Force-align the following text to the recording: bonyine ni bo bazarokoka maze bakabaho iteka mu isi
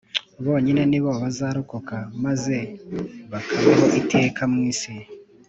bonyine 0.45 0.81
ni 0.87 0.99
bo 1.03 1.11
bazarokoka 1.21 1.97
maze 2.23 2.57
bakabaho 3.31 3.85
iteka 4.01 4.41
mu 4.53 4.59
isi 4.71 4.93